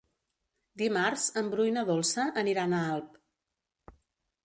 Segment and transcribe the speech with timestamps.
[0.83, 3.25] Dimarts en Bru i na Dolça aniran a Alp.